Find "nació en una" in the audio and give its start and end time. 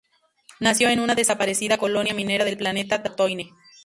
0.59-1.13